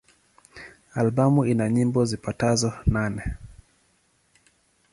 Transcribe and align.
Albamu 0.93 1.41
ina 1.51 1.65
nyimbo 1.69 1.99
zipatazo 2.05 2.69
nane. 2.93 3.23